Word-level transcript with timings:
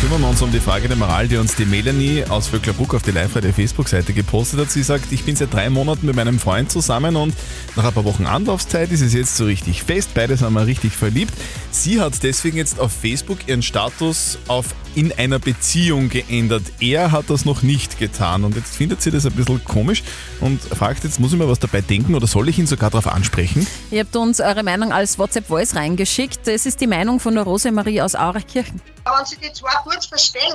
Kümmern 0.00 0.20
wir 0.20 0.28
uns 0.28 0.40
um 0.42 0.52
die 0.52 0.60
Frage 0.60 0.86
der 0.86 0.96
Moral, 0.96 1.26
die 1.26 1.36
uns 1.38 1.56
die 1.56 1.64
Melanie 1.64 2.24
aus 2.28 2.46
Vöcklerbruck 2.46 2.94
auf 2.94 3.02
die 3.02 3.10
Live-Radio 3.10 3.52
Facebook-Seite 3.52 4.12
gepostet 4.12 4.60
hat. 4.60 4.70
Sie 4.70 4.84
sagt, 4.84 5.10
ich 5.10 5.24
bin 5.24 5.34
seit 5.34 5.52
drei 5.52 5.68
Monaten 5.70 6.06
mit 6.06 6.14
meinem 6.14 6.38
Freund 6.38 6.70
zusammen 6.70 7.16
und 7.16 7.34
nach 7.74 7.84
ein 7.84 7.92
paar 7.92 8.04
Wochen 8.04 8.24
Anlaufzeit 8.24 8.92
ist 8.92 9.00
es 9.00 9.12
jetzt 9.12 9.36
so 9.36 9.44
richtig 9.46 9.82
fest. 9.82 10.10
Beide 10.14 10.36
sind 10.36 10.52
wir 10.52 10.66
richtig 10.66 10.92
verliebt. 10.92 11.34
Sie 11.72 12.00
hat 12.00 12.22
deswegen 12.22 12.56
jetzt 12.56 12.78
auf 12.78 12.92
Facebook 12.92 13.48
ihren 13.48 13.62
Status 13.62 14.38
auf 14.46 14.66
in 14.94 15.12
einer 15.16 15.38
Beziehung 15.38 16.08
geändert. 16.08 16.62
Er 16.80 17.12
hat 17.12 17.26
das 17.28 17.44
noch 17.44 17.62
nicht 17.62 17.98
getan 17.98 18.44
und 18.44 18.56
jetzt 18.56 18.74
findet 18.76 19.02
sie 19.02 19.10
das 19.10 19.26
ein 19.26 19.32
bisschen 19.32 19.62
komisch 19.64 20.02
und 20.40 20.60
fragt 20.62 21.04
jetzt, 21.04 21.20
muss 21.20 21.32
ich 21.32 21.38
mir 21.38 21.48
was 21.48 21.58
dabei 21.58 21.80
denken 21.82 22.14
oder 22.14 22.26
soll 22.26 22.48
ich 22.48 22.58
ihn 22.58 22.66
sogar 22.66 22.90
darauf 22.90 23.06
ansprechen? 23.06 23.66
Ihr 23.90 24.00
habt 24.00 24.16
uns 24.16 24.40
eure 24.40 24.62
Meinung 24.62 24.92
als 24.92 25.18
WhatsApp-Voice 25.18 25.76
reingeschickt. 25.76 26.46
Das 26.46 26.66
ist 26.66 26.80
die 26.80 26.86
Meinung 26.86 27.20
von 27.20 27.34
der 27.34 27.44
Rosemarie 27.44 28.00
aus 28.00 28.14
Aurachkirchen. 28.14 28.80
wenn 29.04 29.26
sie 29.26 29.36
die 29.36 29.52
zwei 29.52 29.70
kurz 29.88 30.06
verstehen, 30.06 30.54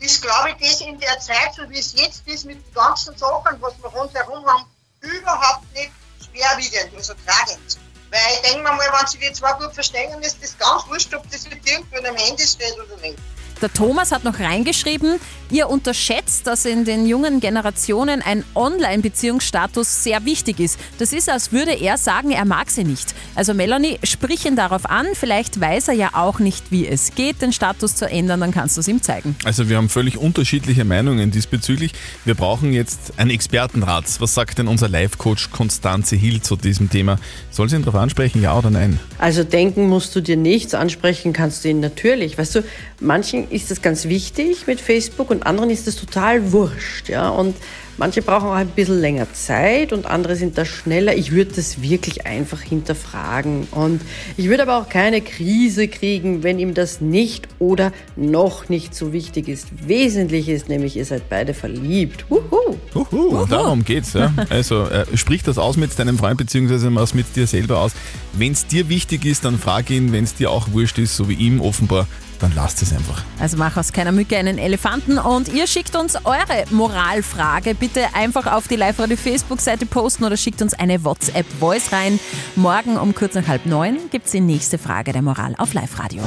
ist, 0.00 0.22
glaube 0.22 0.50
ich, 0.50 0.68
das 0.68 0.80
in 0.80 0.98
der 0.98 1.18
Zeit, 1.20 1.54
so 1.54 1.68
wie 1.68 1.78
es 1.78 1.92
jetzt 1.94 2.26
ist, 2.26 2.44
mit 2.46 2.64
den 2.64 2.74
ganzen 2.74 3.16
Sachen, 3.16 3.60
was 3.60 3.74
wir 3.82 3.88
rundherum 3.90 4.46
haben, 4.46 4.64
überhaupt 5.00 5.72
nicht 5.74 5.92
schwerwiegend, 6.24 6.94
also 6.96 7.14
tragend. 7.26 7.78
Weil 8.10 8.20
ich 8.34 8.40
denke 8.40 8.62
mal, 8.62 8.78
wenn 8.78 9.06
sie 9.06 9.18
die 9.18 9.32
zwei 9.32 9.52
gut 9.52 9.72
verstehen, 9.72 10.20
ist 10.22 10.42
das 10.42 10.58
ganz 10.58 10.86
wurscht, 10.88 11.14
ob 11.14 11.30
das 11.30 11.48
mit 11.48 11.66
irgendwo 11.66 11.96
einem 11.96 12.16
Handy 12.16 12.46
steht 12.46 12.74
oder 12.74 12.96
nicht. 12.96 13.18
Der 13.62 13.70
Thomas 13.70 14.10
hat 14.10 14.24
noch 14.24 14.40
reingeschrieben, 14.40 15.16
ihr 15.50 15.68
unterschätzt, 15.68 16.46
dass 16.46 16.64
in 16.64 16.86
den 16.86 17.06
jungen 17.06 17.40
Generationen 17.40 18.22
ein 18.22 18.42
Online-Beziehungsstatus 18.54 20.02
sehr 20.02 20.24
wichtig 20.24 20.60
ist. 20.60 20.78
Das 20.98 21.12
ist, 21.12 21.28
als 21.28 21.52
würde 21.52 21.72
er 21.72 21.98
sagen, 21.98 22.30
er 22.30 22.46
mag 22.46 22.70
sie 22.70 22.84
nicht. 22.84 23.14
Also 23.34 23.52
Melanie, 23.52 23.98
sprich 24.02 24.46
ihn 24.46 24.56
darauf 24.56 24.88
an. 24.88 25.08
Vielleicht 25.12 25.60
weiß 25.60 25.88
er 25.88 25.94
ja 25.94 26.10
auch 26.14 26.38
nicht, 26.38 26.70
wie 26.70 26.86
es 26.86 27.14
geht, 27.14 27.42
den 27.42 27.52
Status 27.52 27.96
zu 27.96 28.08
ändern, 28.08 28.40
dann 28.40 28.52
kannst 28.52 28.78
du 28.78 28.80
es 28.80 28.88
ihm 28.88 29.02
zeigen. 29.02 29.36
Also 29.44 29.68
wir 29.68 29.76
haben 29.76 29.90
völlig 29.90 30.16
unterschiedliche 30.16 30.84
Meinungen 30.84 31.30
diesbezüglich. 31.30 31.92
Wir 32.24 32.34
brauchen 32.34 32.72
jetzt 32.72 33.18
einen 33.18 33.30
Expertenrat. 33.30 34.04
Was 34.20 34.34
sagt 34.34 34.58
denn 34.58 34.68
unser 34.68 34.88
Life-Coach 34.88 35.50
Konstanze 35.50 36.16
Hill 36.16 36.40
zu 36.40 36.56
diesem 36.56 36.88
Thema? 36.88 37.18
Soll 37.50 37.68
sie 37.68 37.76
ihn 37.76 37.82
darauf 37.82 38.00
ansprechen, 38.00 38.40
ja 38.40 38.56
oder 38.56 38.70
nein? 38.70 38.98
Also 39.18 39.44
denken 39.44 39.88
musst 39.88 40.16
du 40.16 40.22
dir 40.22 40.38
nichts, 40.38 40.74
ansprechen 40.74 41.34
kannst 41.34 41.64
du 41.64 41.68
ihn 41.68 41.80
natürlich. 41.80 42.38
Weißt 42.38 42.54
du, 42.54 42.64
manchen 43.00 43.49
ist 43.50 43.70
das 43.70 43.82
ganz 43.82 44.06
wichtig 44.06 44.66
mit 44.66 44.80
Facebook 44.80 45.30
und 45.30 45.44
anderen 45.44 45.70
ist 45.70 45.86
das 45.86 45.96
total 45.96 46.52
wurscht. 46.52 47.08
Ja? 47.08 47.28
Und 47.28 47.56
manche 48.00 48.22
brauchen 48.22 48.48
auch 48.48 48.54
ein 48.54 48.68
bisschen 48.68 48.98
länger 48.98 49.30
Zeit 49.34 49.92
und 49.92 50.06
andere 50.06 50.34
sind 50.34 50.56
da 50.56 50.64
schneller. 50.64 51.14
Ich 51.14 51.32
würde 51.32 51.52
das 51.54 51.82
wirklich 51.82 52.26
einfach 52.26 52.60
hinterfragen. 52.62 53.68
Und 53.70 54.00
ich 54.38 54.48
würde 54.48 54.62
aber 54.62 54.78
auch 54.78 54.88
keine 54.88 55.20
Krise 55.20 55.86
kriegen, 55.86 56.42
wenn 56.42 56.58
ihm 56.58 56.72
das 56.72 57.02
nicht 57.02 57.46
oder 57.58 57.92
noch 58.16 58.70
nicht 58.70 58.94
so 58.94 59.12
wichtig 59.12 59.48
ist. 59.48 59.68
Wesentlich 59.86 60.48
ist 60.48 60.70
nämlich, 60.70 60.96
ihr 60.96 61.04
seid 61.04 61.28
beide 61.28 61.52
verliebt. 61.52 62.24
Wuhu. 62.30 62.76
Uhu, 62.94 63.46
darum 63.46 63.84
geht's. 63.84 64.14
Ja. 64.14 64.32
Also 64.48 64.86
äh, 64.86 65.04
sprich 65.14 65.42
das 65.42 65.58
aus 65.58 65.76
mit 65.76 65.96
deinem 65.98 66.18
Freund 66.18 66.38
beziehungsweise 66.38 66.92
was 66.94 67.12
mit 67.12 67.36
dir 67.36 67.46
selber 67.46 67.80
aus. 67.80 67.92
Wenn 68.32 68.52
es 68.52 68.66
dir 68.66 68.88
wichtig 68.88 69.26
ist, 69.26 69.44
dann 69.44 69.58
frag 69.58 69.90
ihn. 69.90 70.10
Wenn 70.10 70.24
es 70.24 70.34
dir 70.34 70.50
auch 70.50 70.72
wurscht 70.72 70.98
ist, 70.98 71.16
so 71.16 71.28
wie 71.28 71.34
ihm 71.34 71.60
offenbar, 71.60 72.06
dann 72.40 72.52
lasst 72.54 72.82
es 72.82 72.92
einfach. 72.92 73.22
Also 73.38 73.56
mach 73.56 73.76
aus 73.76 73.92
keiner 73.92 74.12
Mücke 74.12 74.36
einen 74.36 74.58
Elefanten 74.58 75.18
und 75.18 75.52
ihr 75.52 75.66
schickt 75.66 75.94
uns 75.94 76.16
eure 76.24 76.64
Moralfrage. 76.70 77.74
Bitte 77.74 77.89
einfach 78.14 78.46
auf 78.46 78.68
die 78.68 78.76
Live-Radio 78.76 79.16
Facebook-Seite 79.16 79.86
posten 79.86 80.24
oder 80.24 80.36
schickt 80.36 80.62
uns 80.62 80.74
eine 80.74 81.04
WhatsApp-Voice 81.04 81.92
rein. 81.92 82.20
Morgen 82.56 82.96
um 82.96 83.14
kurz 83.14 83.34
nach 83.34 83.48
halb 83.48 83.66
neun 83.66 83.98
gibt's 84.10 84.32
die 84.32 84.40
nächste 84.40 84.78
Frage 84.78 85.12
der 85.12 85.22
Moral 85.22 85.54
auf 85.58 85.74
Live-Radio. 85.74 86.22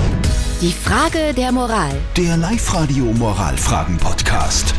Die 0.62 0.72
Frage 0.72 1.34
der 1.34 1.52
Moral. 1.52 1.92
Der 2.16 2.38
Live-Radio 2.38 3.06
Moralfragen-Podcast. 3.06 4.74